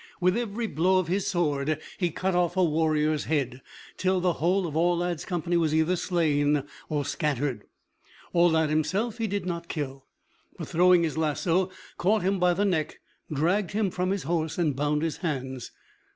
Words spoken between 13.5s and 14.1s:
him from